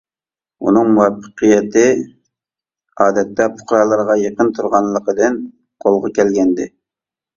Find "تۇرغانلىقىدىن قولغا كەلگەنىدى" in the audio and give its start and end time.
4.57-6.67